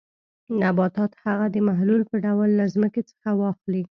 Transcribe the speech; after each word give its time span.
نباتات 0.61 1.11
هغه 1.23 1.45
د 1.53 1.55
محلول 1.67 2.01
په 2.09 2.15
ډول 2.25 2.49
له 2.59 2.65
ځمکې 2.73 3.01
څخه 3.09 3.29
واخلي. 3.41 3.83